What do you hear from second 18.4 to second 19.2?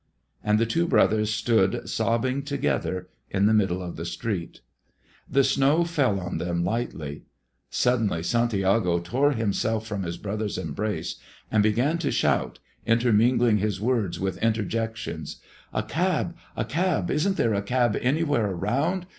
around?